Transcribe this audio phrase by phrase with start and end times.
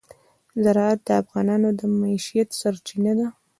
[0.63, 3.27] زراعت د افغانانو د معیشت سرچینه ده.